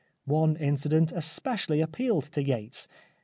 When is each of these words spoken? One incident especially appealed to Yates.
One 0.25 0.55
incident 0.55 1.11
especially 1.11 1.79
appealed 1.79 2.23
to 2.31 2.41
Yates. 2.41 2.87